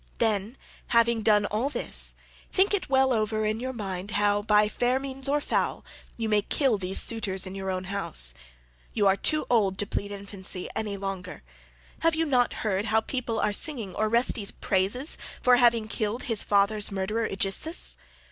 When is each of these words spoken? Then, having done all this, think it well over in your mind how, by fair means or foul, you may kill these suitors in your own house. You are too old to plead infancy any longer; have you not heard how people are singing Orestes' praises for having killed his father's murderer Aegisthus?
Then, 0.17 0.57
having 0.87 1.21
done 1.21 1.45
all 1.45 1.69
this, 1.69 2.15
think 2.51 2.73
it 2.73 2.89
well 2.89 3.13
over 3.13 3.45
in 3.45 3.59
your 3.59 3.71
mind 3.71 4.09
how, 4.17 4.41
by 4.41 4.67
fair 4.67 4.97
means 4.97 5.29
or 5.29 5.39
foul, 5.39 5.85
you 6.17 6.27
may 6.27 6.41
kill 6.41 6.79
these 6.79 6.99
suitors 6.99 7.45
in 7.45 7.53
your 7.53 7.69
own 7.69 7.83
house. 7.83 8.33
You 8.93 9.05
are 9.05 9.15
too 9.15 9.45
old 9.47 9.77
to 9.77 9.85
plead 9.85 10.09
infancy 10.09 10.67
any 10.75 10.97
longer; 10.97 11.43
have 11.99 12.15
you 12.15 12.25
not 12.25 12.51
heard 12.65 12.85
how 12.85 13.01
people 13.01 13.39
are 13.39 13.53
singing 13.53 13.93
Orestes' 13.93 14.49
praises 14.51 15.19
for 15.39 15.57
having 15.57 15.87
killed 15.87 16.23
his 16.23 16.41
father's 16.41 16.91
murderer 16.91 17.27
Aegisthus? 17.27 17.95